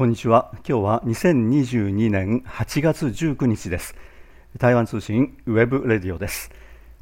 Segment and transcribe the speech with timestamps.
[0.00, 0.50] こんにちは。
[0.66, 3.94] 今日は2022年8月19日です。
[4.56, 6.50] 台湾通信 web radio です。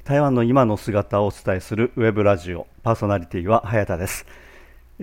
[0.02, 4.26] 台湾の今の姿をお伝えするウェブラジオパーソナリティは早田です。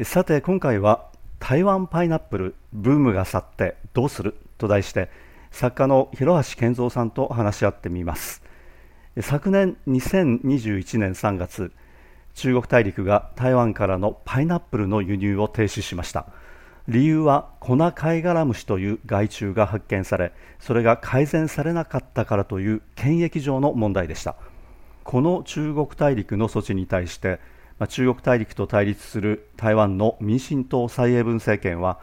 [0.03, 4.35] さて今回は台湾パイナップルブームが去ってどうする？
[4.57, 5.09] と題して
[5.51, 8.43] 作家の広橋健三さんと話し合ってみます。
[9.21, 11.71] 昨年2021年3月
[12.33, 16.25] 中国大陸が台湾からのパイナップルの輸入を停止しました。
[16.87, 24.35] 理由はコナカイガラムシという害虫が発見されそれが改善されなかったからという検疫上の問題でした。
[25.03, 27.39] この中国大陸の措置に対して
[27.77, 31.99] まあ中国大陸と対立する台湾の民進党蔡英文政権は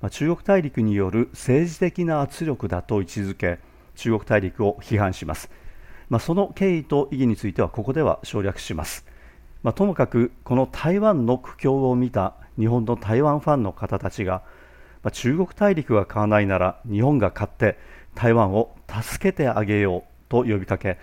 [0.00, 3.58] まあ中国大陸による政治的な圧力だと位置づけ
[3.96, 5.50] 中国大陸を批判します、
[6.10, 9.06] まあ、その経緯と意義についてはここでは省略します、
[9.62, 14.42] まあ、ともかくこの台湾の苦境を見た日本の台湾ファンの方たちが、
[15.02, 17.78] まあ、中国大陸が買わないなら日本が買って
[18.14, 20.98] 台湾を助けてあげようと呼びかけ、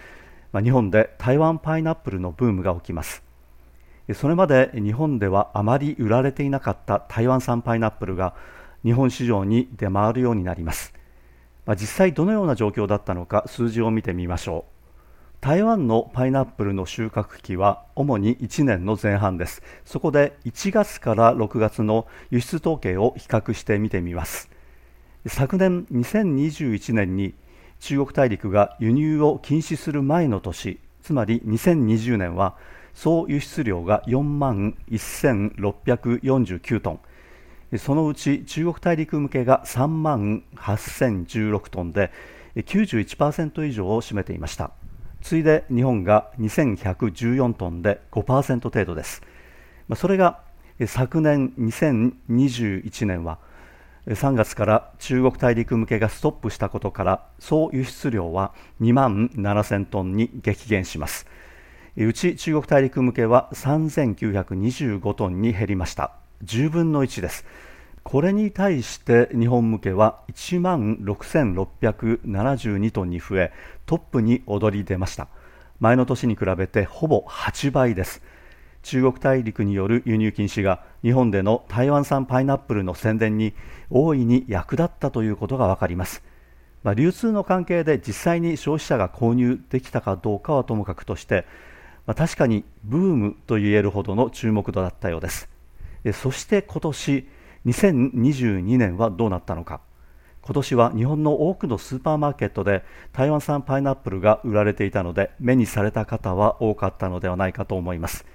[0.52, 3.23] まあ、日本で台湾パイナップルのブームが起きます。
[4.16, 8.34] それまで日本ではあまり売られていなかった台湾産パイナップルが
[8.84, 10.94] 日本市場に出回るようになります、
[11.67, 14.78] まあ、実際どのような状況だったのか数字を見てみましょう。
[15.42, 19.64] 台湾のパイナップルの収穫期は主に1年の前半です。
[19.86, 24.50] そこで1月から6月の輸出統計を比較して見てみます。
[25.28, 27.36] 昨年2021年に
[27.80, 32.58] 中国大陸が輸入を禁止する前の年つまり2020年は
[32.94, 37.00] 総輸出量が4万1649トン。
[37.78, 42.12] そのうち中国大陸向けが3万8016トンで
[42.58, 44.72] 91%以上を占めていました。
[45.22, 49.22] 次いで日本が2114トンで5%程度です。
[49.95, 50.39] それが
[50.86, 53.40] 昨年2021年は
[54.07, 61.28] 3月から中国大陸向けがストップしたことから総輸出量は2万7000トンに激減します。
[61.97, 66.13] うち中国大陸向けは3925トンに減りました。
[66.46, 67.46] 10分の1です。
[68.04, 73.52] これに対して日本向けは1万6672トンに増え
[73.86, 75.28] トップに躍り出ました。
[75.80, 78.22] 前の年に比べてほぼ8倍です。
[78.84, 83.54] 中国大陸による輸入禁止が日本での台湾産パイナップルの宣伝に
[83.90, 86.24] 大いに役立ったということが分かります、
[86.84, 91.46] まあ、流通の関係で実際に消費者が購入できたかどうかはともかくとして、
[92.06, 95.50] まあ、確かにブームと言えるほどの注目度だったようです。
[96.14, 97.28] そして今年
[97.66, 99.81] 2022年はどうなったのか。
[100.42, 102.84] 今年は日本の多くのスーパーマーケットで
[103.14, 108.25] 台湾産パイナップルが売られていたので目にされた方は多かったのではないかと思います。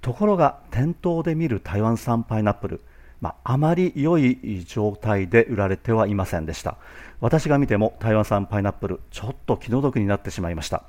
[0.00, 2.80] ところが店頭で見る台湾産パイナップル、
[3.20, 6.76] まあ、あまり良い状態で売られてはいませんでした。
[7.20, 10.84] 私が見ても台湾産パイナップルちょっと気の毒になってしまいました。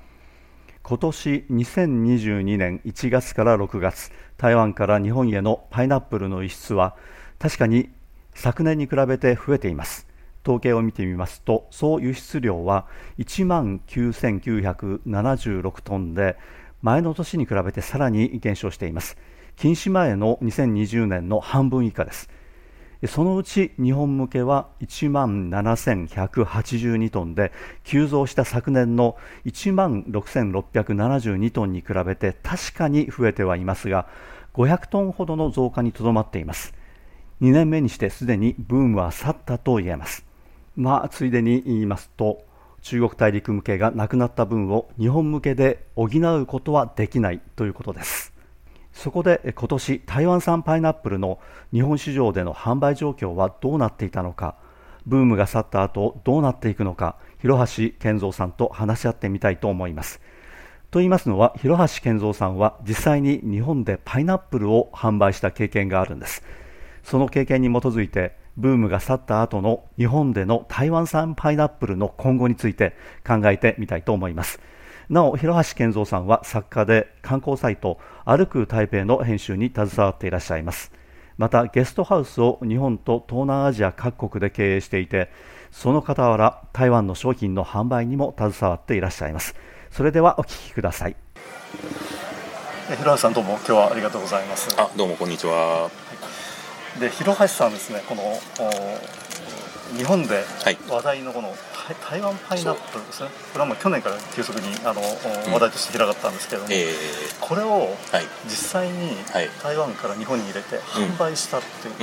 [0.83, 6.95] 今年2022年1月から6月台湾から日本へのパイナップルの輸出は
[7.41, 7.89] 確かに
[8.35, 10.07] 昨年に比べて増えています。
[10.43, 12.85] 統計を見てみますと総輸出量は
[13.17, 16.37] 1万9976トンで
[16.83, 19.17] 前の年に比べてさらに減少しています。
[19.55, 22.29] 禁止前の2020年の半分以下です。
[23.07, 27.51] そのうち日本向けは1万7182トンで
[27.83, 34.05] 急増した昨年の1万6672トンに比べて確かに増えてはいますが
[34.53, 36.79] 500トンほどの増加にとどまっています。
[37.41, 40.23] 2年目にしてすでにブームは去ったと言えます。
[40.75, 42.43] まあ、ついでに言いますと、
[42.83, 48.31] 中国大陸向けがなくなった分を日本向けで補うことはできないということです。
[48.93, 51.39] そこで今年台湾産パイナップルの
[51.71, 54.55] 日本市場での販売状況はどうなっていたのか、
[55.07, 60.21] ブームが去った後どうなっていくのか、広橋健三さんと話し合ってみたいと思います。
[60.91, 66.43] と言いますのは、広橋健三さんは実際に日本でパイナップルを販売した経験があるんです。
[67.03, 72.95] その経験に基づいてブームが去った後の日本での台湾産パイナップルの今後について
[73.25, 74.59] 考えてみたいと思います。
[75.09, 80.91] なお広橋健三さんは作家で観光サイト歩く台北の編集に携わっていらっしゃいます。
[81.37, 85.29] またゲストハウスを日本と東南アジア各国で経営していて
[85.71, 89.55] その傍ら台湾の商品の販売にも携わっていらっしゃいます。
[89.89, 91.15] それではお聞きください。
[92.87, 94.75] 広橋さんどうも今日はありがとうございます。
[94.79, 95.89] あどうもこんにちは
[96.99, 98.21] で広橋さんですねこの
[99.97, 100.43] 日本で
[100.89, 101.53] 話題のこの
[102.09, 103.29] 台湾パイナップルですね。
[103.51, 105.01] これはもう去年から急速にあの、
[105.51, 107.89] 話題として広がったんですけれども、えー、これを
[108.45, 109.17] 実際に
[109.61, 111.95] 台湾から日本に入れて販売したっていう,、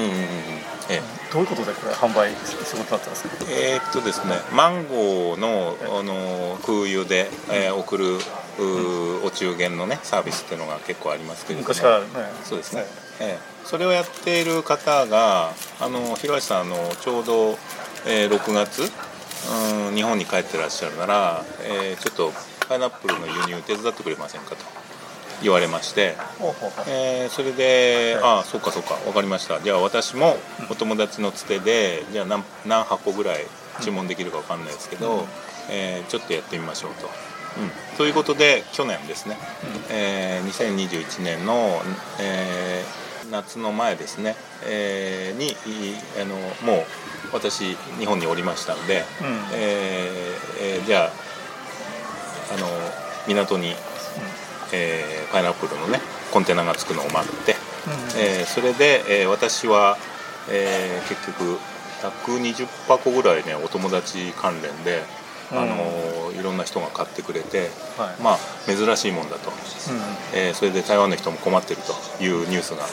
[1.33, 3.35] どういうことでこれ販売することになったんですか？
[3.49, 8.19] えー、っとですねマンゴーのあの空輸で、えー、送る
[9.25, 12.07] お中元のねサービスっていうのが結構ありますけれども昔からね。
[12.45, 12.85] そうですね、
[13.21, 13.39] ええ。
[13.65, 17.59] それをやっている方があの広橋さんのちょうど、
[18.07, 18.91] えー、6月
[19.91, 22.33] うん日本に帰ってらっしゃるなら、えー、ちょっと
[22.69, 24.57] パイナップルの輸入手伝ってくれませんかと。
[25.43, 26.17] 言われまして、
[26.89, 28.97] えー、それで、ああそうかそうか。
[29.05, 29.61] 分かりました。
[29.61, 30.37] じゃあ私も
[30.69, 33.47] お友達のつてでじゃあ何何箱ぐらい
[33.81, 35.25] 注文できるか分かんないですけど、うん、
[35.71, 37.09] えー、ちょっとやってみましょうと。
[37.59, 39.37] うん、ということで去年ですね、
[39.89, 41.81] うん、えー、2021年の、
[42.21, 45.55] えー、夏の前ですね、えー、に
[46.21, 46.87] あのもう
[47.33, 51.11] 私日本におりましたんで、うん、えー、えー、じゃあ
[52.55, 52.67] あの
[53.27, 53.75] 港に、うん、
[54.73, 56.01] えー、パイナップルのね
[56.33, 59.99] コンテナがつくのを待って、うん、えー、それで、えー、私は、
[60.51, 61.59] えー、結局
[62.03, 65.03] 120箱ぐらいねお友達関連で
[65.51, 65.75] あの
[66.39, 69.57] いろんな人が買ってくれて、はい、まあ珍しいもんだと、うん、
[70.35, 72.85] えー、それで台湾の人も困ってるというニュースが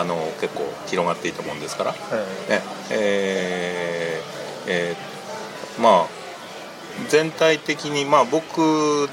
[0.00, 2.62] あの結構広がっていたもんですから、はい、ね。
[2.90, 6.20] えーえー、まあ
[7.08, 8.58] 全体的に、まあ、僕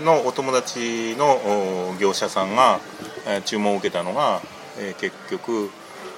[0.01, 2.80] のお友達の業者さんが、
[3.25, 4.42] えー、注文を受けたのが、
[4.78, 5.69] えー、結局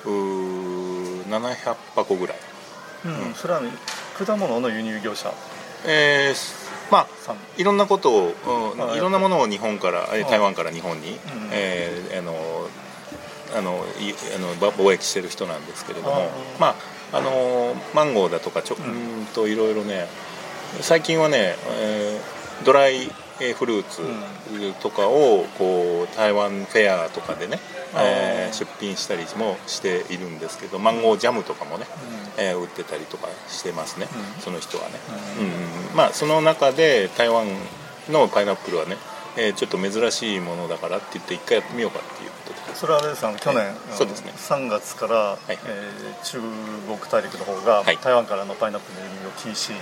[0.05, 2.37] 700箱ぐらい、
[3.05, 3.61] うん、うん、それは
[4.17, 5.31] 果物の輸入業者。
[5.85, 8.33] えー、まあ、いろんなことを、
[8.75, 11.17] うん、いろんなものを日本から台湾から日本に、うん、
[11.51, 12.33] えー、あの
[13.55, 16.75] あのいあの貿易してる人なんですけれどもま
[17.13, 20.07] ああのマンゴーだとかちょ、うんといろいろね
[20.81, 23.09] 最近はね、えー、ドライ
[23.53, 24.01] フルーツ
[24.81, 27.59] とかをこう台湾フェアとかでね、
[27.95, 31.85] えー、出品したりもしているんですけどマンゴージャムとかもね、
[32.37, 34.95] うん、えー、売ってたりとかしてますね、うん、その人はね、
[35.39, 37.47] うん、うん、まあその中で台湾
[38.09, 38.97] のパイナップルはね、
[39.39, 42.29] えー、ちょっと珍しいものだからって言って一回やってみようかっていう
[42.79, 46.39] それはあれです去年、そうですね、3月から、はい、えー、中
[46.87, 49.75] 国大陸の方が、はい、台湾からのパイナップルの輸入を禁止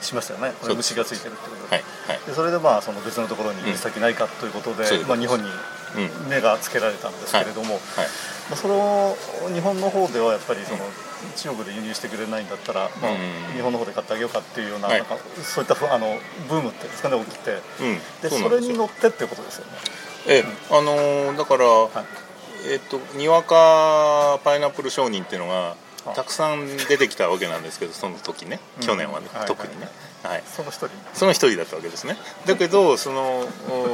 [0.00, 1.84] しましたよね、これ虫がついてるってことで,、はい。
[2.26, 5.48] でそれでまあその別のところに行き先ないかということで、うん、まあ、日本に
[6.28, 7.80] 目がつけられたんですけれども、
[8.48, 9.16] まあ、それを
[9.52, 10.78] 日本の方ではやっぱりその、
[11.36, 16.18] 中国で輸入してくれないんだったら、まあ、日本の方で買ってあげようかっていうような,、なんかそういったあの
[16.48, 17.58] ブームってですかね起きて、
[18.22, 19.72] でそれに乗ってっていうことですよね。
[20.28, 22.26] ええ、あのー、だから、はい。
[22.68, 25.76] えっと、にわかパイナップル商人っていうのが
[26.14, 29.88] たくさん出てきたわけなんですけどその時ね去年はね、うん、特にね、
[30.22, 30.90] はい、はい、その一人。
[31.14, 32.16] その一人だったわけですね。
[32.46, 33.48] だけど その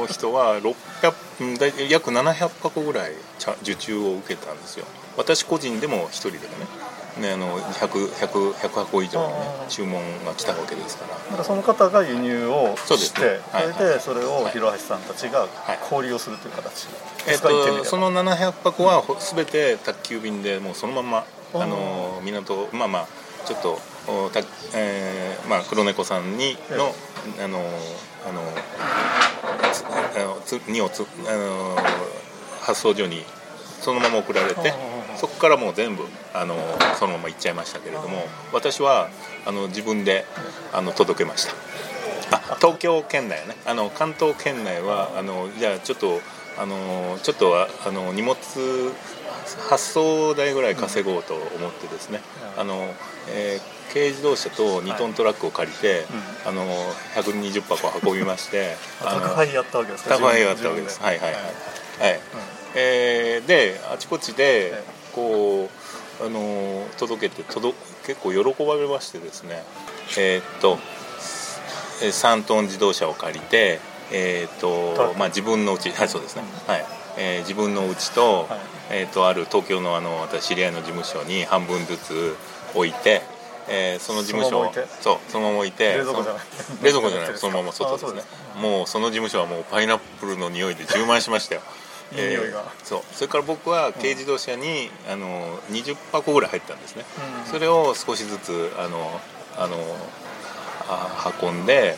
[0.09, 3.13] 人は600約700箱ぐらい
[3.61, 4.85] 受注を受けたんですよ。
[5.17, 6.65] 私個人でも一人でもね
[7.19, 9.35] ね、あの 100, 100, 100箱以上の、ね、
[9.69, 11.15] 注文が来たわけですから。
[11.15, 13.27] だからその方が輸入をして、ね。
[13.51, 15.47] はい、それでそれを広橋さんたちが
[15.89, 16.87] 小売をするという形、
[17.27, 23.07] えっと、その700箱は全て宅急便でもうそのままあの港まあまあ
[23.45, 23.79] ちょっと
[24.31, 24.39] た、
[24.75, 26.93] えーまあ、黒猫さんにの、
[27.43, 27.59] あの
[28.27, 28.41] あの
[30.45, 31.77] つにをつあの
[32.61, 33.23] 発送所に
[33.81, 34.92] そのまま送られて。
[35.17, 36.03] そこからもう全部
[36.33, 36.55] あの
[36.99, 39.09] そのまま行っちゃいましたけれども私は
[39.45, 40.25] あの自分で
[40.71, 41.53] あの届けました。
[42.31, 43.55] あ東京圏内ね。
[43.65, 46.19] あの関東圏内はあのじゃあちょっと
[46.57, 48.35] あのちょっとあの荷物
[49.69, 52.21] 発送代ぐらい稼ごうと思ってですね、
[52.57, 52.87] あの
[53.29, 56.05] えー、軽自動車と2トントラックを借りて、はい、
[56.47, 56.65] あの
[57.15, 61.01] 120箱運びまして宅配やったわけですか宅配やったわけです。
[61.01, 62.19] はいはいはい、はい、
[62.75, 65.69] えー、であちこちで構
[66.21, 69.63] あの届けて届結構喜ばれましてですね。
[70.17, 70.77] えー、っと
[72.01, 73.79] 3トン自動車を借りて
[74.11, 76.85] えー、っとまあ自分のうちはいそうですね、はい、
[77.17, 78.47] えー、自分のうちと,、
[78.91, 82.35] えー、とある東京のあの私知り合いの事務所に半分ずつ
[82.75, 83.21] 置いて、
[83.67, 86.43] えー、その事務所そうそのまま置いて冷蔵庫じゃない。
[86.83, 87.37] 冷蔵庫じゃない。
[87.37, 88.21] そのまま外ですね。
[88.61, 91.61] もうその事務所はもうパイナップルの匂いで充満しましたよ
[92.11, 93.01] いい匂いが、えー、そう。
[93.13, 97.05] それから僕は軽自動車に、あの20箱ぐらい入ったんですね、
[97.45, 99.19] うん、それを少しずつあの
[99.57, 99.77] あの
[100.87, 101.97] あ運んで、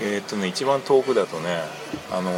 [0.00, 1.62] うん、えー、っとね一番遠くだとね
[2.12, 2.30] あの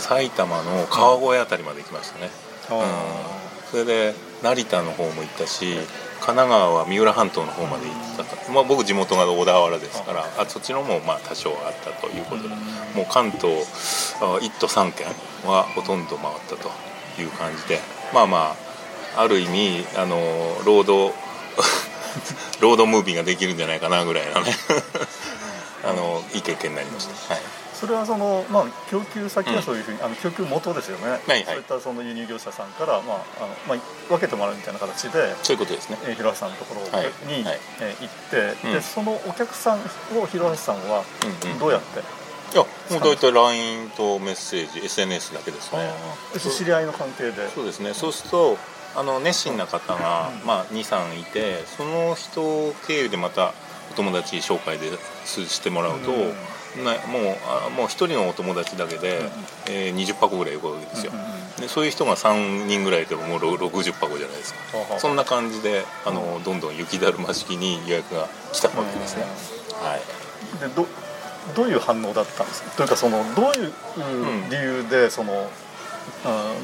[0.00, 2.30] 埼玉の川越あたりまで行きましたね、
[2.70, 5.76] うん、それで成田の方も行ったし
[6.22, 12.48] 神奈川は三浦半島の方まで行ったと、まあ、僕地元が小田原ですからあそっちのもまあ多少あったということで
[12.94, 13.44] もう関東
[14.20, 15.08] 1都3県
[15.44, 16.70] はほとんど回ったと
[17.20, 17.80] いう感じで
[18.14, 18.56] まあま
[19.16, 20.16] あある意味あの
[20.64, 21.12] ロード
[22.60, 24.52] ロードムービーができるんじゃないかなぐらいのね
[25.84, 27.34] あのいい経験になりました。
[27.34, 37.04] はいそれはその、まあ、供給先はそういうふうに、うん、あの供給元ですよね、はいはい、そういったその輸入業者さんから、まああのまあ、分けてもらうみたいな形でそういうことですね、えー、広橋さんのところに、はい。
[37.04, 39.80] はい、えー、行って、うん、でそのお客さん
[40.16, 41.02] を広橋さんは
[41.58, 42.22] どうやって、うんうん
[42.52, 45.90] いやもう大体 LINE とメッセージ SNS だけですね。
[46.38, 47.48] 知り合いの関係で。
[47.48, 47.94] そうですね。
[47.94, 48.58] そうすると
[48.94, 53.54] あの熱心な方が、まあ、23いてその人経由でまた
[53.92, 54.90] お友達紹介で
[55.24, 56.12] してもらうと、
[56.76, 59.26] なもうあもう1人のお友達だけで、うん、
[59.68, 64.60] えー、20箱ぐらい行くわけですよ、うんうん、でそういう人が3人ぐらいでももう60箱じゃないですか、
[64.94, 69.24] うん、そんな感じであの、どんどん雪だるま式に予約が来たわけですね、
[69.74, 70.00] はい。
[70.60, 70.86] でど
[71.56, 72.70] どういう反応だったんですか？
[72.76, 73.72] というかそのどういう
[74.48, 75.50] 理由でその、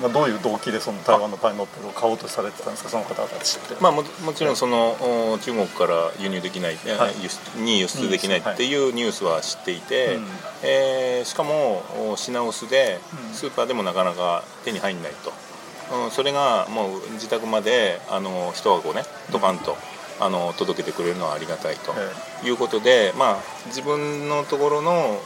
[0.05, 2.91] うん、どういう動機でその台湾のパイナップルを買おうとされてたんですか？
[2.91, 10.19] その方たちって、まあ、ももちろんその中国から輸入できない、はい、輸出に輸出できないっていうニュースは知っていて、はい、
[10.63, 11.83] えー、しかも
[12.17, 12.99] 品薄で
[13.33, 15.33] スーパーでもなかなか手に入んないと、
[16.05, 19.03] うん、それがもう自宅まであの一箱ね
[19.33, 19.77] ドカンと。
[20.21, 21.95] あの届けてくれるのはありがたいと。
[22.45, 25.21] いうことで、まあ、自分のところの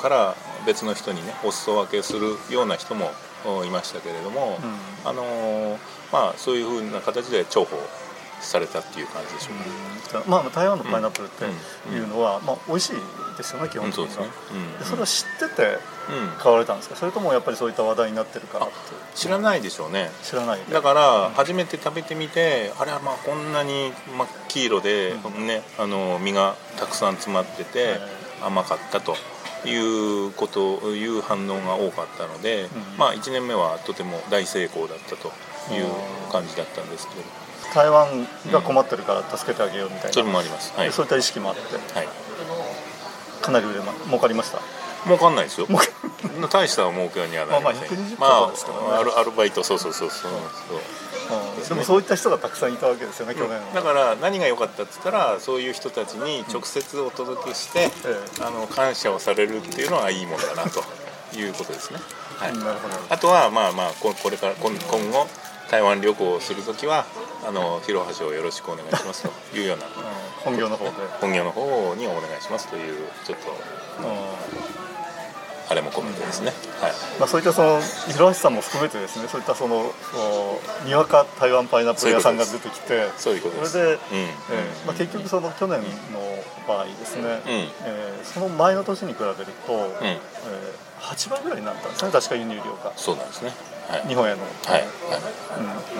[0.00, 3.10] から別の人にねお裾分けするような人も
[3.64, 4.58] いましたけれども、
[5.04, 5.78] うん、あの
[6.12, 7.78] まあ、そういうふうな形で重宝
[8.40, 11.44] されたっていう感じでしょうか、うん、まあ、台湾のパイナップルって
[11.92, 12.92] いうのは、まあ、美味しい
[13.36, 14.28] ですよね基本的には、ね。
[14.80, 15.78] うん、それを知ってて
[16.38, 18.68] 買われたんですか、それともやっぱりそういった話題になってるから
[19.14, 20.10] 知らないでしょうね。
[20.22, 20.60] 知らない。
[20.70, 25.14] だから初めて食べてみて、あれはまあこんなに真っ黄色で、
[25.46, 27.98] ねあの実がたくさん詰まってて
[28.42, 29.16] 甘かったと。
[29.64, 29.74] い
[30.28, 35.28] うこという反応が多かったので、うん、まあ1年目はとても大成功だったと
[35.74, 35.86] いう
[36.30, 37.22] 感じだったんですけど。
[37.74, 41.60] 台湾が困ってるから助けてあげようみたいな、うん、それもあります、はい、そういった意識もあって、
[41.98, 42.08] はい、
[43.42, 44.58] かなり売れま儲かりました？
[45.04, 45.66] 儲かんないですよ。
[46.50, 47.98] 大した儲けにはなりません。
[48.18, 48.52] まあ、
[48.88, 50.80] まあ、アルバイトそうそうそうそう、そう
[51.66, 57.90] でもそういった人がたくさんいたわけですよね、去年だから何が良かったっつったらそういう人たちに直接お届けして、
[58.38, 60.82] うん、あの感謝をされるっていうのはいいものだなと
[61.36, 62.00] いうことですね、
[62.36, 62.94] はい、なるほど。
[63.08, 65.26] あとはまあまあこれから今今後
[65.70, 67.04] 台湾旅行をする時は
[67.46, 69.92] あの広橋をよろしくお願いしますと いうような、うん、
[70.44, 70.92] 本業の方で。
[71.20, 74.77] 本業の方にお願いしますというちょっと、うん
[75.68, 76.92] あれも込めてですね、はい。
[77.18, 79.92] まあ、そういったその広橋さんも含めてですねそういったその
[80.86, 83.48] にわか台湾パイナップル屋さんが出てきてそれで、うん。
[83.50, 85.84] えーまあ、結局その去年の
[86.66, 87.30] 場合ですね、うん、
[87.84, 89.34] えー、その前の年に比べる
[89.66, 90.06] と、うん。
[90.06, 92.92] えー、8倍ぐらいになったんですね確か輸入量が。
[92.96, 93.52] そうなんですね
[94.06, 94.84] 日本への、はい。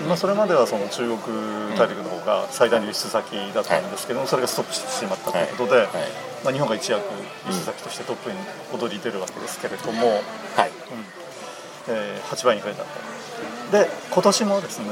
[0.01, 0.07] うん。
[0.07, 5.87] まあ、それまではその中国大陸の方が最大の輸出先だったんですけども、それがストップしてしまったということで、
[6.43, 7.01] まあ、日本が一躍
[7.47, 8.37] 輸出先としてトップに
[8.71, 10.07] 躍り出るわけですけれども、
[10.55, 10.69] はい。
[10.69, 11.95] うん。
[11.95, 12.87] えー、8倍に増えたと。
[13.71, 14.85] で今年もですね、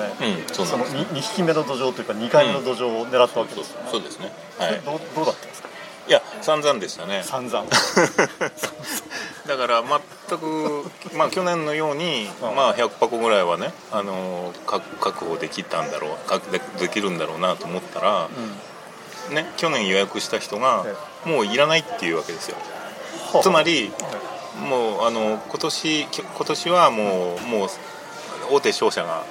[0.48, 5.70] うん、そその 2, 2匹目の土壌というか2回目の土壌を狙ったわけですよね、そうですね、はい、どうどうだったんですか？
[6.08, 7.22] いや散々でしたね。
[7.24, 7.66] 散々。
[9.48, 9.82] だから
[10.30, 18.30] 全く、まあ、去年のように、まあ、100箱ぐらいはねあの確保できたんだろうでできるんだろうなと思ったら、
[19.30, 20.86] うん、ね、去年予約した人が
[21.26, 22.58] もういらないっていうわけですよ。
[23.42, 23.92] つまり、
[24.70, 27.70] もうあの今年今年はもうもう
[28.52, 29.24] 大手商社が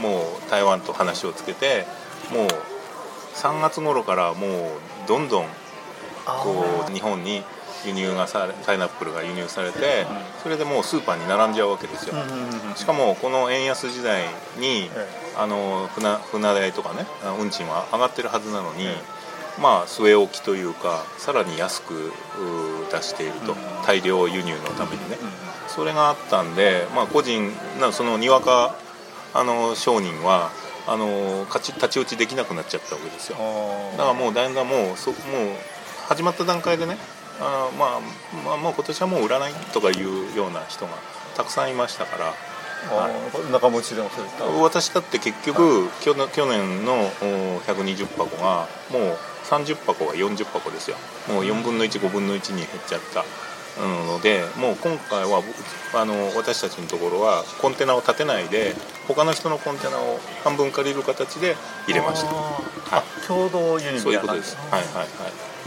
[0.00, 1.86] もう台湾と話をつけて
[2.32, 2.48] もう
[3.34, 5.46] 3月頃からもうどんどん
[6.24, 7.42] こう日本に
[7.86, 10.06] 輸入がさパイナップルが輸入されて、
[10.42, 12.14] それでもうスーパーに並んじゃうわけですよ、
[12.76, 14.24] しかもこの円安時代
[14.58, 14.90] に、
[15.36, 17.06] あの船船代とかね
[17.38, 18.86] 運賃は上がってるはずなのに、
[19.60, 22.12] まあ据え置きというかさらに安く
[22.90, 23.54] 出していると、
[23.86, 25.18] 大量輸入のためにね、
[25.68, 27.50] それがあったんで、まあ、個人
[27.80, 28.76] なそのにわか
[29.32, 30.50] あの商人は
[30.86, 33.38] あの立ち打ちできなくなっちゃったわけですよ。
[33.96, 35.18] だからもうだんだんもうそもう
[36.08, 36.98] 始まった段階でね
[37.40, 38.00] あまあ、
[38.44, 40.92] まあ、もう今年はもう売らないとかいうような人が
[41.36, 42.34] たくさんいましたから。
[42.84, 44.44] はい、仲持ちでもそうですか？
[44.44, 46.14] 私だって結局、はい、去
[46.44, 47.08] 年の
[47.66, 50.98] 120箱がもう30箱が40箱ですよ。
[51.28, 53.24] もう4分の15分の1に減っちゃった。
[53.80, 55.42] のでもう今回は
[55.94, 58.72] あの私たちのところはコンテナを立てないで
[59.08, 61.56] 他の人のコンテナを半分借りる形で
[61.88, 64.56] 入れました、はい、共同輸入そういうことです。
[64.70, 65.08] はいはいはい、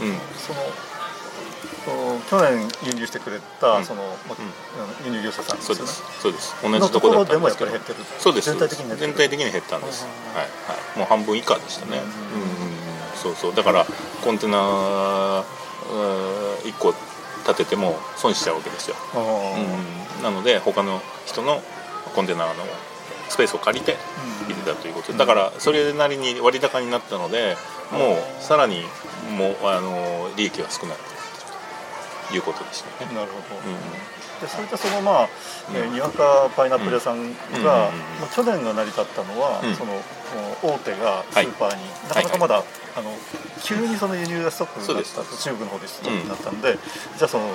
[0.00, 0.60] うん、その
[2.30, 4.16] 去年輸入してくれた、その、
[5.04, 6.02] 輸入業者さんそうです。
[6.20, 6.54] そうです。
[6.62, 10.06] 同じところでもやっぱり減ってるそうです全体的に全体的に減ったんです。
[10.34, 10.48] はいは
[10.96, 10.98] い。
[10.98, 11.98] もう半分以下でしたね。
[11.98, 13.18] うん。
[13.18, 13.54] そうそう。
[13.54, 13.86] だから
[14.22, 15.42] コンテナ1
[16.78, 16.94] 個
[17.46, 18.96] 立てても損しちゃうわけですよ。
[19.14, 20.22] うん。
[20.22, 21.62] なので他の人の
[22.14, 22.54] コンテナの
[23.28, 23.96] スペースを借りて
[24.46, 25.12] 入れたということ。
[25.12, 27.56] でだからそれなりに割高になったので
[27.92, 28.82] もうさらに
[29.36, 30.96] もうあの利益は少ない
[32.32, 33.14] いうことでしたね。
[33.14, 35.28] なるほど、うんでそういったそのまあ、
[35.74, 37.32] えー、にわかパイナップル屋さん
[37.64, 39.98] が、まあ、去年が成り立ったのは、その
[40.62, 42.62] 大手がスーパーに、なかなかまだ、
[42.96, 43.10] あの
[43.62, 46.78] 急にその輸入がストップになった中部の方でストップになったんで、
[47.18, 47.50] じゃあその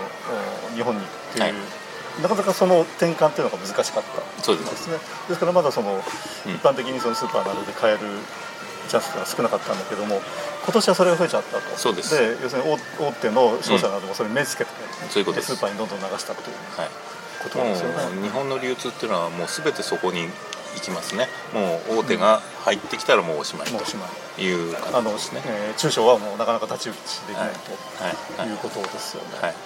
[0.75, 1.53] 日本にっていう、
[2.21, 4.87] なかなかその転換っていうのが難しかったそうです。
[4.89, 4.97] ね
[5.29, 6.03] ですからまだその、
[6.45, 7.99] 一般的にそのスーパーなどで買える
[8.89, 10.21] チャンスが少なかったんだけども
[10.63, 11.77] 今年はそれが増えちゃったと。
[11.77, 12.17] そうです。
[12.17, 14.71] で要するに大手の商社などもそれに目つけて、
[15.03, 16.89] うん、そういうことスーパーにどんどん流したという、はい、
[17.43, 18.21] ことですよね。
[18.21, 20.23] 日本の流通っていうのはもう全てそこに
[20.75, 21.27] 行きますね。
[21.53, 23.77] もう大手が入ってきたらもうおしまいとい。
[23.77, 28.53] う感じですね、えー、中小はもうなかなか太刀打ちできないと、はい、い。
[28.53, 29.57] うことですよね、はい、うん、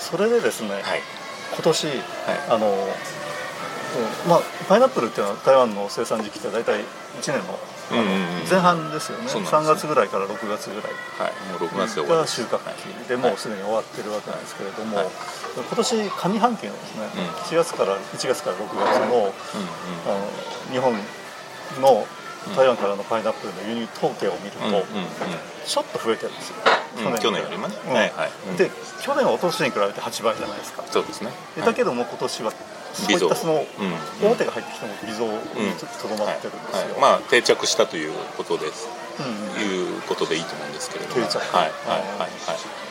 [0.00, 0.82] それでですね、はい、
[1.54, 1.98] 今年、はい、
[2.50, 2.68] あの
[4.28, 6.84] まあ、パイナップルっていうのは台湾の生産時期って大体1
[7.32, 7.58] 年の
[8.48, 13.08] 前半ですよね、ね、3月ぐらいから6月ぐらい、はい、もう6月でが収穫期。
[13.08, 15.06] でもうすでに終わってるわけなんですけれども、はい、
[15.56, 19.32] 今年上半期のですね、うん、4月から1月から6月の,、
[20.06, 20.94] あの日本
[21.80, 22.06] の
[22.56, 24.84] 台湾からのパイナップルの輸入統計を見ると、
[25.66, 26.56] ちょっと増えてるんですよ、
[27.20, 30.84] 去年よりもね、はいはい、で去年はおととしに比べて8倍じゃないですか。
[30.90, 31.30] そうですね、
[31.64, 32.52] だけども今年は
[32.94, 33.66] そういったその
[34.22, 38.88] 大手が入ってきたの微増にとどまってるんですよ、まあ定着したということです、
[39.60, 41.22] いうことでいいと思うんですけれども。
[41.22, 41.30] はい。
[41.30, 41.40] はい。
[41.40, 41.70] はい。
[42.00, 42.30] はい。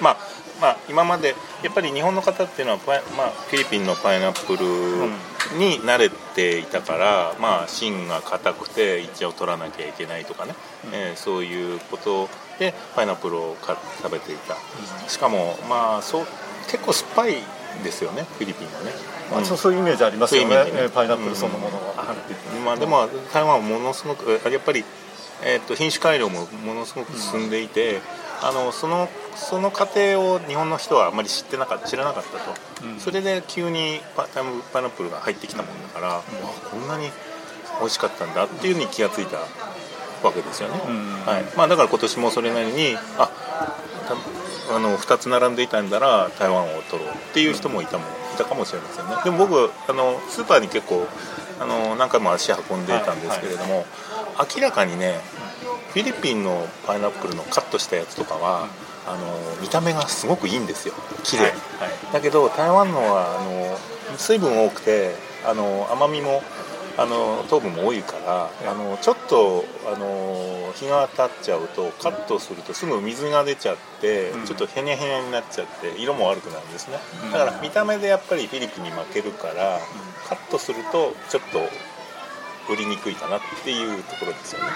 [0.01, 0.17] まあ
[0.61, 4.65] まあ今までやっぱり日本の方っていうのはパイ、まあ、フィリピンのパイナップル
[5.57, 10.53] に慣れていたから、まあ芯が硬くて一応取らなきゃいけないとかね、
[10.85, 14.55] うえそういうことでパイナップルを食べていた、
[15.09, 16.25] しかもまあそう
[16.71, 17.35] 結構酸っぱい
[17.83, 18.91] ですよねフィリピンはね、
[19.31, 22.15] まあ、そういうイメージありますよね、ね、パイナップルそのものは、
[22.57, 24.83] うん、まあ、でも台湾はものすごくやっぱり、
[25.43, 28.01] えー、と品種改良もものすごく進んでいて、
[28.41, 37.09] あのそのその過程を日本の人はあまり知ってなかった知らなかったと、うん、それで急にパパイナップルが入ってきたもんだから、うん、こんなに
[37.79, 39.37] 美味しかったんだっていうふうに気が付いた
[40.25, 40.75] わけですよね、
[41.25, 41.57] はい。
[41.57, 43.29] まあ、だから今年もそれなりにあ
[44.71, 49.15] あの2つ並んでいたんだら台湾を取ろうっていう人もいたもいたかもしれませんね。
[49.23, 51.07] でも僕あのスーパーに結構
[51.59, 53.83] あの何回も足運んでいたんですけれども、はい
[54.35, 55.19] はい、明らかにね
[55.93, 58.67] フィリピンのパイナップルのカットしたやつとかは、
[59.05, 60.95] あの見た目がすごくいいんですよ。
[61.23, 61.51] 綺麗、はい。
[61.51, 61.59] はい、
[62.13, 65.13] だけど台湾のはあの水分多くて
[65.45, 66.41] あの甘みも
[66.97, 76.97] あの糖分も多いからあのちょっとあの日が経っちゃうとカットするとすぐ水が出ちゃって、うん、ちょっとへにゃへにゃになっちゃって色も悪くなるんですね。
[77.31, 79.79] だから見た目でやっぱりフィリピンに負けるから、
[80.27, 81.59] カットするとちょっと
[82.71, 84.67] 売りにくいかなっていうところですよね、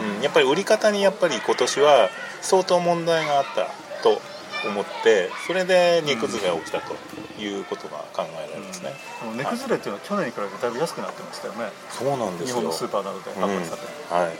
[0.00, 2.08] うん、うん、やっぱり売り方にやっぱり今年は
[2.40, 3.66] 相当問題があった
[4.02, 4.20] と
[4.68, 6.94] 思ってそれで値崩れが起きたと
[7.40, 8.92] いうことが考えられますね、
[9.32, 11.72] うん、値崩れっていうのは去年に比べてだいぶ安くなってましたよね。
[11.90, 12.56] そうなんですよ。
[12.56, 14.36] 日本のスーパーなどで販売されて、うん、はいはいはい。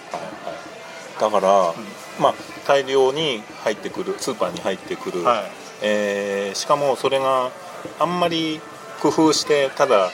[1.21, 1.75] だから、うん、
[2.23, 2.35] まあ
[2.67, 5.45] 大量に入ってくるスーパーに入ってくる、はい、
[5.83, 7.51] えー、しかもそれが
[7.99, 8.61] あんまり
[9.03, 10.11] 工夫してただ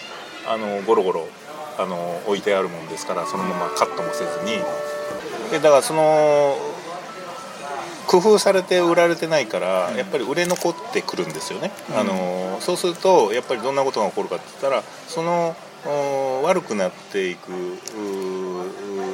[0.49, 1.29] あのゴロゴロ
[1.79, 4.62] あの置いてあるもんですからそのままカットもせずに。
[5.51, 6.57] でだからその
[8.07, 15.55] 工夫されて売られてないから、やっぱり売れ残ってくるんですよね、うん、あのそうするとやっぱりどんなことが起こるかって言ったらその
[16.42, 17.53] 悪くなっていく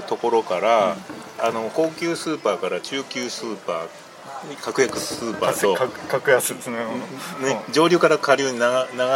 [0.08, 3.88] ところから、うん、あの高級スーパーから中級スーパー
[4.60, 5.76] 格安スーパーと
[6.08, 6.76] 格安ですね。
[6.76, 8.62] ね上流から下流に流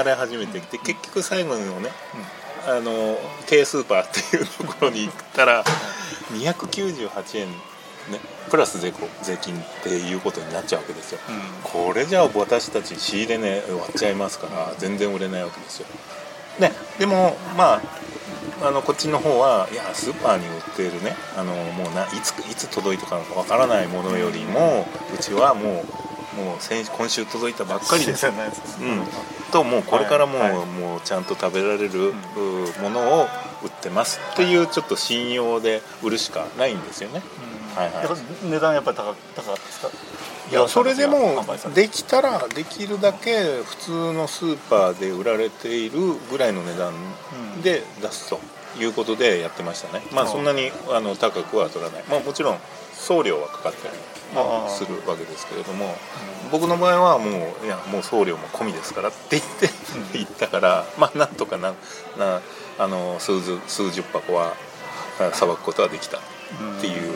[0.05, 1.91] れ始めてきて、結局最後のね、
[2.65, 5.65] あの軽スーパーっていうところに行ったら
[6.33, 7.49] 298円
[8.11, 8.93] ね、プラス税
[9.23, 15.87] 税金っていうことになっちゃうわけですよ、うん、これじゃあ私たち仕入れね終わっちゃいますから全然売れないわけですよ、
[16.61, 17.83] ね、でもまあ
[18.63, 28.33] あのこっちの方はいやスーパーに売っているねあのもうないついつ届いたかわからないものよりもうちはもうもう先今週届いたばっかりで す、うん、
[29.51, 32.15] ともうこれからもうはいはい、もうちゃんと食べられる
[32.83, 33.29] ものを
[33.63, 37.23] 売ってますっていうちょっと信用で売るしかないんですよね、
[37.77, 39.89] はいはい、値段やっぱり高高かったですか？
[40.51, 45.99] いやそれでもできたらできるだけ普通のスーパーで売られている
[46.31, 46.93] ぐらいの値段
[47.63, 48.39] で出すと
[48.81, 52.59] いうことでやってましたね、まあそんなにあの高くは取らない、まあ、もちろん
[52.93, 53.95] 送料はかかったり
[54.71, 55.95] するわけですけれども、
[56.53, 59.43] 僕の場合はもういやもう送料も込みですからって言っ
[60.13, 61.75] て行ったからまあなんとかな
[62.19, 62.41] な
[62.79, 64.55] あの数数十箱は
[65.33, 66.21] さばくことはできたっ
[66.81, 67.13] ていう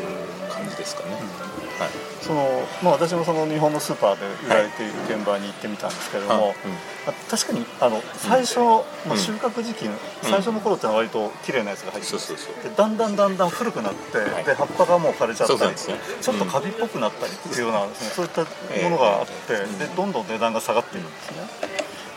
[0.80, 1.90] ですかね、はい、
[2.20, 2.46] その
[2.82, 8.58] まあ、私もその日本のスーパーで売られている現場に行ってみたんですけれども、はいうん、確かにあの最初、
[9.06, 15.76] まあ、収穫時期、うん、最初の頃ってのは割と綺麗なやつが入ってて、うん、だんだんだんだん古くなって、はい、で葉っぱがもう枯れちゃったり、ね、
[16.20, 21.36] ちょっとカビっぽくなったりっていうような、ね、そういったものがあって、えー、でどんどん値段が下がっているんですね。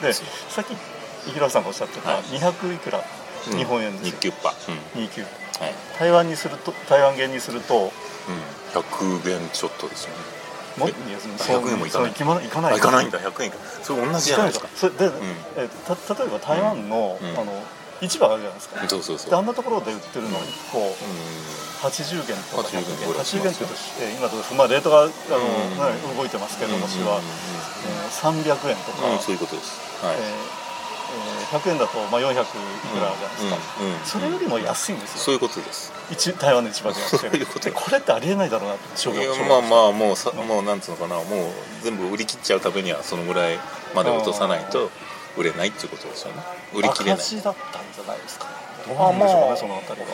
[0.02, 0.74] でさっき
[1.30, 2.78] 井原さんがおっしゃってた200い。
[2.78, 3.02] くら、
[3.52, 4.34] 日本円ですよ、
[4.96, 5.43] 298、
[6.00, 7.92] 台湾にすると台湾元にすると
[8.28, 10.44] うん、100円ちょっとですよね。
[10.78, 12.12] も100円もいかない。
[12.12, 12.78] いかない。
[12.78, 13.20] いかないんだ。
[13.20, 13.58] 100円か。
[13.84, 14.68] それ同じじゃないですか。
[14.76, 15.14] それで、うん、
[15.58, 17.64] えた例えば台湾の,、あの
[18.02, 18.90] 市場があるじゃないですか。
[18.90, 19.36] そうそうそう。
[19.36, 20.86] あんなところで売ってるの1個、うん、
[21.84, 27.22] 80元とか100元80元というと、え今どうですまあレートがあの、うん、動いてますけどもしは、
[27.86, 30.63] えー、300円とか、そういうことです、はい
[31.14, 35.18] えーえー、100円だとまあ400いくらじゃないですか、それよりも安いんですよ。
[35.20, 35.94] そういうことです。
[36.12, 41.16] 一台湾の市場でやってるでこれってありえないだろうなって商業まあまあもうさもうなんつうのかな。
[41.16, 41.24] もう
[41.84, 43.60] 全部売り切っちゃうためにはそのぐらい
[43.96, 44.90] まで落とさないと
[45.38, 46.42] 売れないっていうことですよね。
[46.74, 47.14] 売り切れない。
[47.16, 48.48] 赤字だったんじゃないですか。
[48.88, 50.08] どうなんでしょうかね、そのあたりは。
[50.08, 50.10] い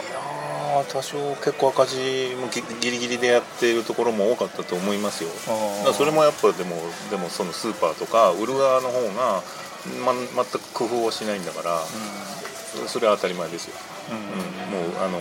[0.78, 5.30] や多少結構赤字もギリギリでやっているところも多かったと思いますよ。
[5.84, 6.76] だそれもやっぱでも
[7.10, 9.42] でもそのスーパーとか売る側の方が
[10.06, 11.80] ま、全く工夫をしないんだから、
[12.82, 13.76] うん、それは当たり前ですよ、
[14.12, 15.20] うん、うん、もうあの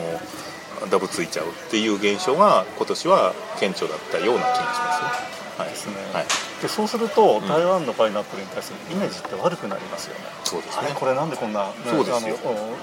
[0.90, 5.38] ダブついちゃうっていう現象が今年は顕著だったような気がしますね。
[5.58, 5.68] はい。
[5.70, 6.26] ですね、はい、
[6.62, 10.90] でそうすると、台湾のパイナップルに対するイメージって悪くなりますよね、そうですね。
[10.94, 12.76] これなんでこんな、ね、そうですよ、あの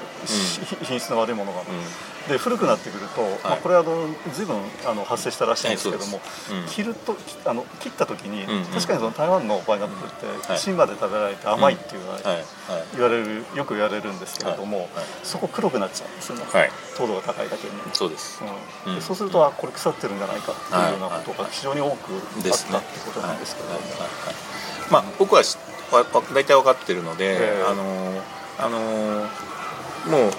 [0.84, 1.62] 品質の悪いものが、
[2.30, 4.58] で古くなってくると、まあ、これはあの随分
[4.88, 6.22] あの発生したらしいんですけども、
[6.68, 12.20] 切るとあの切った時に、確かにその台湾のパイナップルって芯まで食べられて甘いっていうのは
[12.94, 14.90] 言われるよく言われるんですけれども、
[15.24, 16.44] そこ黒くなっちゃうんですよね、
[16.98, 17.74] 糖度が高いだけに。
[17.94, 18.42] そうです、
[18.88, 19.02] うん。
[19.02, 23.65] そうするとあこれ腐ってるんじゃないかっていうようなことが非常に多くあったってことなんですけど、
[24.92, 25.44] まあ僕は
[26.34, 28.22] 大体分かってるので、あの
[28.60, 29.28] あの
[30.10, 30.32] もう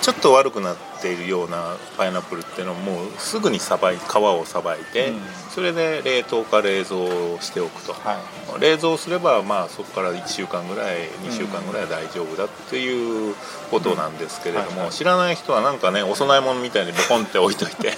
[0.00, 8.20] ちょっと悪くなっているようなパイナップルっていうのはもうすぐにさばい皮をさばいて、うん、それで冷凍か冷蔵しておくと、は
[8.58, 13.34] い、冷蔵すればまあそこから1週間ぐらい2週間ぐらいは大丈夫だっていう
[13.70, 17.92] ことなんですけれども、知らない人はなんかねお供え物みたいにボコンって置いといて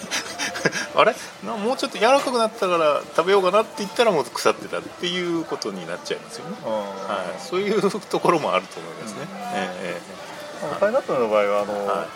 [1.00, 1.14] あれ？
[1.42, 9.20] もうちょっと柔らかくなったから食べようかなって言ったらもう腐ってたっていうことになっちゃいますよね、はい、そういうところもあると思いますね。
[9.54, 10.30] えー
[10.78, 12.06] パイナップルの場合はあの、はい、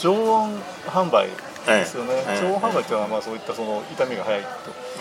[0.00, 1.28] 常温販売
[1.66, 4.48] ですよね、はい、常温販売っていうのはまあそういったその痛みが早いと、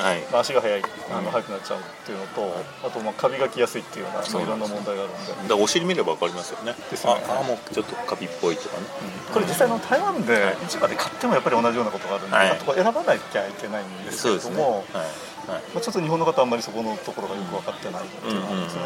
[0.01, 0.21] はい。
[0.31, 0.81] まあ、足が速い。
[1.11, 5.49] あの速くなっちゃうっていうのと、あとまあカビがきやすいっていうような、まあ、いろんな問題があるんで。
[5.49, 6.73] だお尻見れば分かりますよね。
[6.89, 7.13] ですね。
[7.13, 8.83] ああもうちょっとカビっぽいとかね、
[9.27, 15.53] うん、これ実際の台湾で市場で買ってもやっぱり同じようなことがあるんで、はい、選ばなきゃいけないんですけれども、ね、はい。
[15.53, 15.61] はい。
[15.73, 18.81] まあ、ちょっと日本の方はあんまりそこのところがよく分かってないっていうのはですね、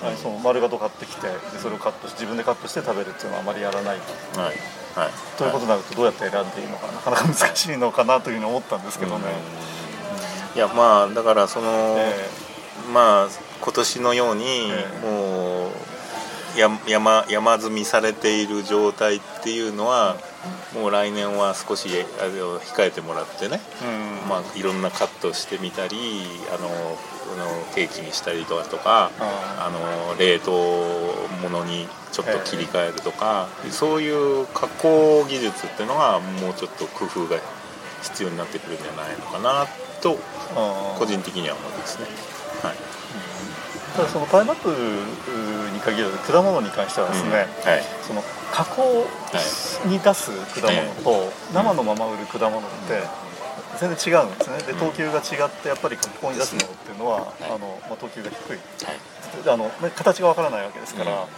[0.00, 3.98] はい、その丸ごと買ってきてでそれをカットして自分でカットして食べるっていうのはあまりやらない、
[4.34, 9.26] はいはい、ということになるとどうやって選んでいいのかなかなか難しいのかなというふうに思ったんですけどね。
[10.56, 13.28] いやまあだからその、えー、まあ
[13.60, 15.70] 今年のように、もう
[16.88, 20.16] 山山積みされている状態っていうのは、
[20.74, 21.88] もう来年は少し
[22.20, 24.28] あの控えてもらってね、うん。
[24.28, 25.96] まあ、いろんなカットしてみたり
[26.52, 26.98] あの
[27.74, 30.50] ケーキにしたりとかあの冷凍
[31.42, 34.10] 物にちょっと切り替えるとか、そうい
[34.42, 37.38] う加工技術っていうのがもうちょっと工夫が
[38.02, 39.66] 必要になってくるんじゃないのかな
[40.00, 40.18] と
[40.98, 42.06] 個人的には思いますね。
[42.62, 42.76] はい。
[43.96, 44.76] ただそのパイナップル
[45.72, 47.34] に限らず果物に関してはですね、うん。
[47.70, 49.06] はい、その加工
[49.86, 53.02] に出す果物と生のまま売る果物って
[53.80, 54.58] 全然違うんですね。
[54.66, 58.58] で等級が違ってやっぱり加工に出すものっていうのは、あのまあ、等級が低い、
[59.46, 61.18] あの形がわからないわけですから、うん。
[61.18, 61.28] はい、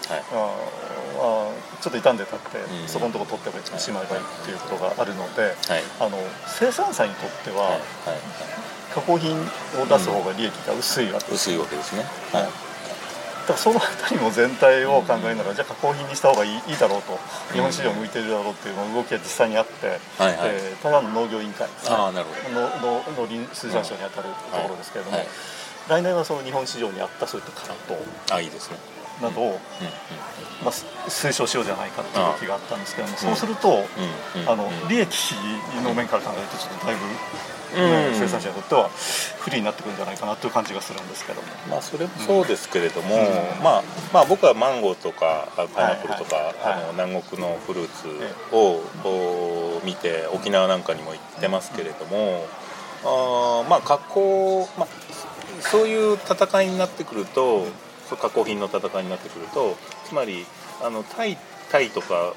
[1.20, 1.50] あ
[1.81, 5.55] ちょっと傷んでたって、うん、そこのとこ取ってしまえばいいっていうことがあるので、はい、
[6.00, 7.81] あの生産者にとっては、はい、
[8.94, 12.42] 加工品を出す方が利益が薄いわけです、薄いわけですね、はい。
[12.44, 12.50] だ
[13.51, 17.19] からその辺りも全体を考えながら、じゃあ加工品にした方がいいいいだろうと
[17.53, 22.33] 日本市場向いてるだろうっていうの動きが実際にあって、はいはい、えー、台湾の農業委員会ですねあなるほ
[23.15, 23.23] ど。
[23.23, 25.27] 農林水産省にあたるところですけれども、はい。
[25.27, 26.01] はい。
[26.01, 28.77] 来年はその日本市場に合ったそういったカットあいいですね。
[29.21, 29.61] などを、
[30.65, 33.85] まあ、推奨しようじゃないかっていう動きがあったんですけどもそうすると、
[34.47, 35.35] あの利益
[35.85, 37.01] の面から考えるとちょっとだいぶ、
[37.75, 38.91] ね、生産者にとっては
[39.41, 43.17] 不利になってくるんじゃないかなという感じがするんですけども、まあ、それもそうですけれども、
[43.63, 48.09] まあまあ、僕はマンゴーとかパイナップルとか、あの南国のフルーツ
[48.55, 48.81] を、
[49.85, 52.45] 見て沖縄なんかにも行ってますけれども、
[53.05, 54.89] あまあ加工、まあ、
[55.61, 57.67] そういう戦いになってくると
[58.11, 60.45] 加工品の戦いになってくるとつまり
[60.83, 61.39] あのタイ
[61.71, 62.35] タイとか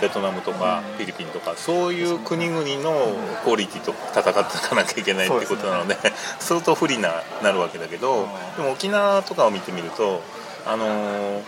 [0.00, 5.96] ベトナムとかフィリピンとかそういう国々のクオリティと戦っていかなきゃいけないってことなので
[6.38, 10.22] 相当不利ななるわけだけどでも沖縄とかを見てみると
[10.66, 11.40] あのや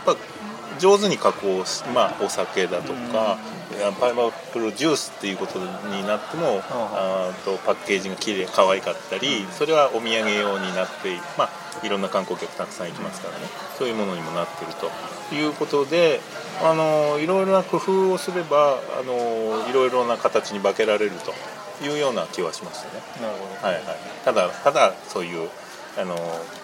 [0.00, 0.16] っぱ
[0.78, 3.38] 上手に加工し、まあ、お酒だとか、
[3.98, 13.46] パイナップルジュースっていうことになっても、あとパッケージがきれい可愛かったりそれはお土産用になってまあいろんな観光客たくさん行きますからね。
[13.78, 14.90] そういうものにもなってると。
[15.34, 16.20] いうことで
[16.62, 21.32] あのいろいろな工夫をすればあのいろいろな形に化けられると。
[21.84, 23.02] いうような気はしましたね。
[23.20, 23.66] なるほど。
[23.66, 23.84] はいはい、
[24.24, 25.50] ただただそういう
[25.98, 26.16] あの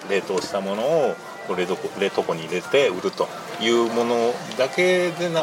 [0.08, 1.14] 冷凍したものを
[1.54, 3.28] 冷凍冷凍庫に入れて売ると。
[3.60, 5.40] いうものだけでな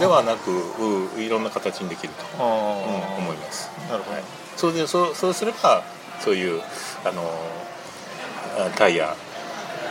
[0.00, 0.50] ではなく
[1.20, 3.70] いろんな形にできると、うん、思います。
[3.90, 4.22] なるほど、ね、
[4.56, 5.82] そうでそうそうすれば
[6.20, 6.62] そういう
[7.04, 7.22] あの
[8.76, 9.16] タイや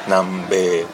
[0.08, 0.88] 南米、うん、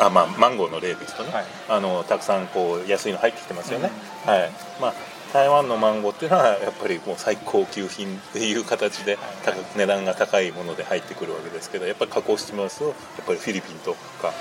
[0.00, 3.90] あまあマンゴーの例ですとね、はい、あのたくさんこう安いの入ってきてますよね。
[4.24, 4.50] うん、はい。
[4.80, 4.94] まあ
[5.32, 12.94] 台湾のマンゴーっていうのはやっぱりもう最高級品っていう形で高値段が高いもので入ってくるわけですけどやっぱり加工してますとやっ
[13.26, 14.32] ぱりフィリピンとか、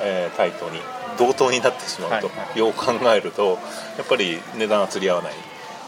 [0.00, 0.78] えー、タイとに
[1.18, 3.58] 同等になってしまうと、よう考えると
[3.96, 5.32] やっぱり値段が釣り合わない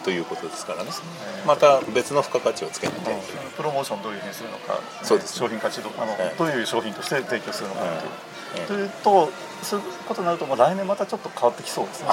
[0.08, 0.90] ということですからね。
[1.46, 3.20] また別の付加価値をつけなきゃいけない
[3.54, 5.36] プロモーションどういうふうにするのか、そうです。
[5.36, 7.82] 商品価値どあの、どういう商品として提供するのか
[8.66, 9.28] という、と
[9.62, 12.08] そういうことになると、まあ、来年またちょっと変わってきそうですね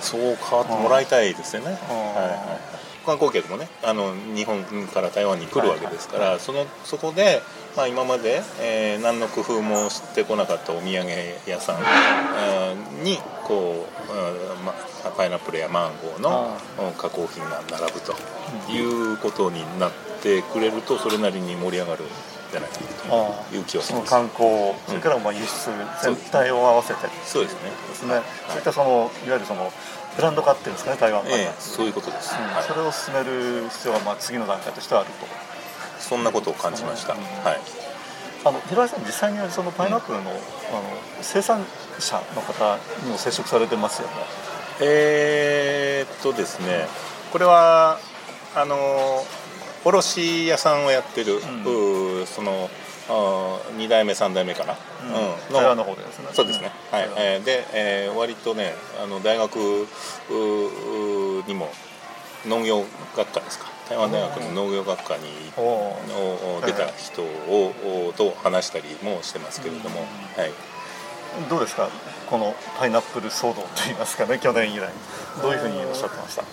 [0.00, 2.56] そう変わってもらいたいですよね、はいは
[3.02, 7.42] い、観光客もねあの日本から台湾に来るわけですから、はいはい、そのそこで、
[7.76, 11.08] まあ、今まで、えー、何の工夫もしてこなかったお土産
[11.46, 13.93] 屋さんにこう、
[14.64, 14.72] ま
[15.04, 16.56] あ、パイナップルやマンゴーの
[16.96, 18.14] 加工品が並ぶと
[18.72, 22.04] いうことになってくれるとそれなりに盛り上がる
[22.50, 24.10] じゃないかなという気はします。
[24.10, 25.70] 観光それからまあ輸出
[26.02, 27.00] 全体を合わせて。
[27.24, 27.70] そうですね。
[27.88, 29.72] ですね、はい、そういったそのいわゆるその
[30.16, 32.46] ブランド化っていうんですかね台湾が、えー、そういうことです、うん。
[32.46, 35.26] はい、それを進める必要はまあ次の段階としてはあると。
[35.98, 37.83] そんなことを感じました、うん、はい
[38.44, 40.38] あの平井さん実際にそのパイナップルの,、あの
[41.22, 41.64] 生産
[41.98, 44.14] 者の方にも接触されてますよね。
[44.80, 46.86] えー、っとですね
[47.32, 47.98] これは
[48.54, 48.76] あの
[49.84, 52.68] 卸屋さんをやってる、うん、その
[53.76, 54.76] 2代目3代目かな、
[55.50, 56.28] うん、のの方ですね。
[56.32, 59.56] そうですね、はい、えー、で、えー、割とねあの大学
[61.46, 61.70] にも
[62.46, 62.84] 農業
[63.16, 65.24] 学科ですか台湾大学の農業学科に
[66.64, 70.06] 出た人をと話したりもしてますけれども、は
[70.46, 70.52] い、
[71.50, 71.88] どうですか？
[72.30, 74.38] このパイナップル騒動といいますかね？
[74.38, 74.88] 去年以来。
[75.42, 76.44] どういうふうにおっしゃってました？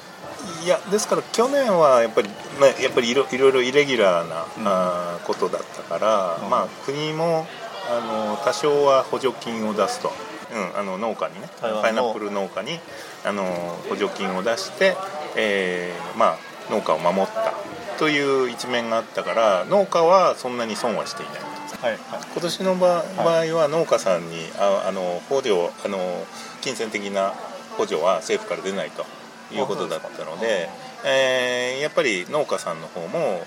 [0.66, 7.46] いやですから去年はやっぱり、まあ、やっぱりいろいろいろイレギュラーな、うん、あことだったから、うん、まあ、国も
[7.90, 8.00] あ
[8.34, 10.12] の多少は補助金を出すと、
[10.54, 11.48] うん、あの農家にね。
[11.60, 12.80] パイナップル農家に
[13.24, 13.46] あの
[13.88, 14.96] 補助金を出して、
[15.38, 16.38] えーまあ、
[16.72, 17.54] 農家を守った
[18.00, 21.36] という一面があったから農家はそんなに損はしていない。
[21.82, 22.00] はいはい、
[22.34, 23.04] 今年の場合
[23.56, 25.98] は農家さんにああの補助あの
[26.62, 27.34] 金銭的な
[27.76, 29.04] 補助は政府から出ないと
[29.52, 30.70] いうことだったので、
[31.04, 33.42] えー、やっぱり農家さんの方も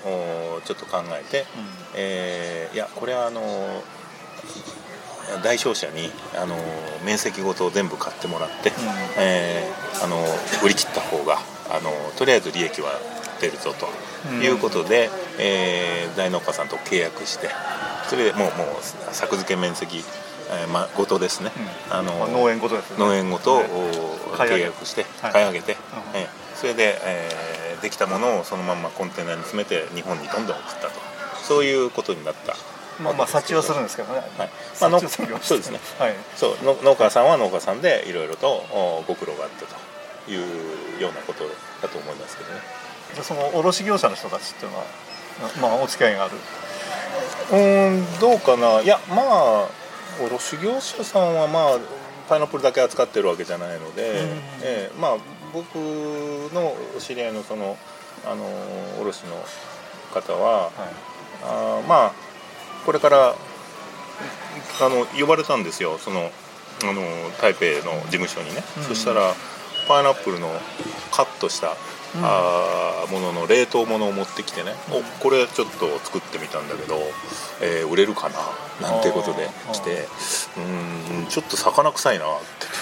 [0.64, 1.46] ちょっと考えて、うん、
[1.94, 3.40] えー、いやこれはあの
[5.42, 6.56] 代表者にあの
[7.04, 8.76] 面積ごと全部買ってもらって、うん、
[9.16, 10.18] えー、あの
[10.64, 11.38] 売り切った方が
[11.70, 12.90] あのとりあえず利益は
[13.40, 17.48] 出るぞということで、うん、えー、大農家さんと契約して
[18.08, 20.02] それでもうもう作付け面積
[20.46, 21.50] えーまあ、ごとですね、
[21.88, 23.62] うん、あの農園ごとです、ね、農園ごと、
[24.36, 25.78] 契約して買い上げて、は
[26.18, 31.14] い、えー、それで、えー、できたものをそのままコンテナに詰めて日本にどんどん送ったと。
[31.44, 32.56] そういうことになった。
[33.02, 34.50] まあまあ察知はするんですけどね、はい。
[34.80, 35.00] まあ、
[35.42, 38.62] そうですね、はい、そう農家さんは農家さんでいろいろと
[39.06, 41.44] ご苦労があったというようなこと
[41.82, 42.60] だと思いますけどね
[43.22, 44.84] その卸業者の人たちっていうのは
[45.60, 46.34] まあお付き合いがある。
[47.52, 48.80] うんどうかな。
[48.80, 49.68] いやまあ
[50.22, 51.78] 卸業者さんはまあ
[52.28, 55.16] パイナップルだけ扱ってるわけじゃないので、うん、えー、まあ
[55.52, 57.76] 僕の知り合いのその
[58.24, 58.44] あの
[59.02, 59.36] 卸の
[60.12, 60.72] 方は、はい、
[61.44, 62.12] あまあ
[62.86, 65.98] これからあの呼ばれたんですよ。
[65.98, 66.30] その
[66.82, 67.02] あの
[67.40, 69.32] 台北の事務所にね、うん、そしたら
[69.86, 70.48] パイナップルの
[71.12, 71.76] カットした
[72.22, 77.00] あものの冷凍ものを持ってきてね、おこれちょっと作ってみたんだけど、
[77.60, 78.30] えー、売れるか
[78.80, 78.88] な？
[78.88, 80.06] なんていうことで来て。
[80.56, 82.28] うんちょっと魚臭いなっ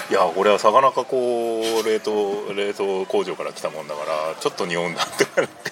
[0.08, 0.12] て。
[0.12, 5.71] いやこれは魚加工冷凍冷凍工場から来たもんだからちょっと匂うんだって言われて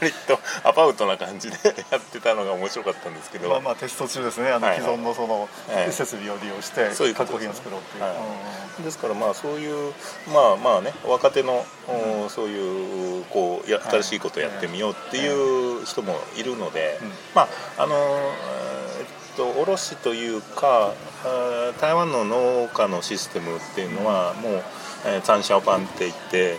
[0.00, 1.56] 割とアバウトな感じで
[1.90, 3.48] やってたのが面白かったんですけど。
[3.48, 4.50] まあまあテスト中ですね。
[4.50, 5.48] あの既存のその
[5.90, 8.14] 設備を利用して加工品を作ろうっていう、は
[8.80, 9.92] い、ですからまあそういう
[10.32, 11.64] まあまあね若手の、
[12.22, 16.98] うん、そういうこうや新しいことをやってみようっていう人もいるので、
[17.34, 17.42] ま
[17.76, 18.85] ああのえっ
[19.36, 20.94] と卸というか
[21.80, 24.52] 台湾の農家のシステムっていうのはもう、
[25.06, 26.58] えー、三社パンって言って、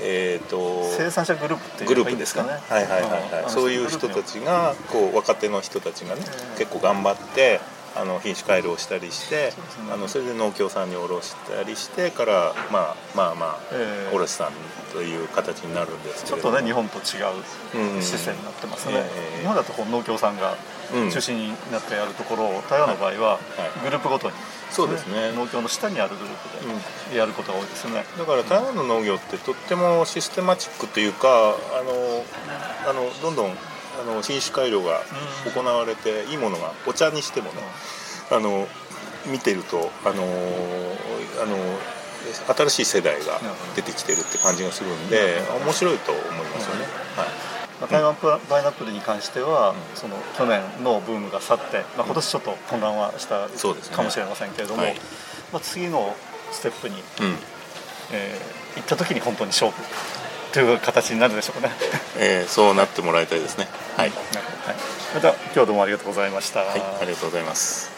[0.00, 2.50] えーと、生産者グループっていうグループですかね。
[2.68, 6.22] はいはいはい、はい、そういう人たちがこう若手の人たちがね
[6.58, 7.60] 結構頑張って
[7.96, 9.52] あの品種改良したりして、
[9.92, 14.52] あのそれで農協さんに卸したりしてから、まあ、まあまあ、えー、卸さん
[14.92, 17.02] という形になるんですけどちょっとね日本と違う
[18.00, 20.56] システムになってますね、えー、日本だとこう農協さんが
[21.10, 23.38] 中心になってやるところを、台湾の場合は
[23.82, 24.36] グループごとに、
[24.70, 25.32] そうですね。
[25.34, 26.34] 農協の下にあるグルー
[27.08, 33.56] プでやることが多いですね、だから台湾の農業ってとってもシステマチックというかあのあのどんどん
[34.00, 35.00] あの品種改良が
[35.54, 37.60] 行われて、いいものがお茶にしてもね、
[38.30, 38.66] あの
[39.30, 40.22] 見てるとあの
[41.42, 41.56] あの
[42.54, 43.40] 新しい世代が
[43.74, 46.82] 出てきてるって感じがするんで、面白いと思いますよね。
[47.16, 47.90] はい。
[47.90, 53.48] 台湾パイナップルに関しては、その去年のブームが去って、まあ、今年ちょっと混乱はした
[53.94, 54.96] かもしれませんけれども、ねはい、
[55.52, 56.16] まあ、次の
[56.52, 57.02] ステップに、うん、
[58.12, 59.82] えー、行った時に本当に勝負
[60.56, 61.68] という形になるでしょうね、
[62.16, 63.68] えー、そうなってもらいたいですね。
[63.94, 64.16] はい、はい、
[65.14, 67.92] また今日はどうもありがとうございました、はい、ありがとうございます。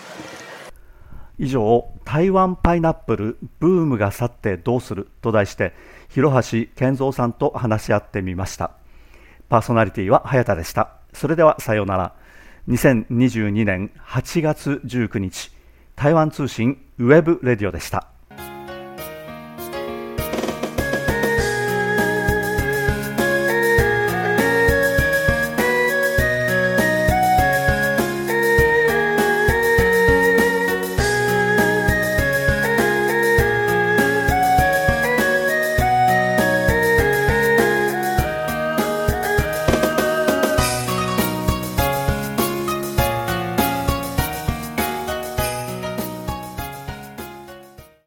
[1.39, 5.73] 以上台湾パイナップルブームが去ってどうすると題して
[6.09, 8.73] 広橋健三さんと話し合ってみました。
[9.49, 10.89] パーソナリティは早田でした。
[11.13, 12.13] それではさようなら。
[12.69, 15.53] 2022年8月19日
[15.95, 18.09] 台湾通信 webradio でした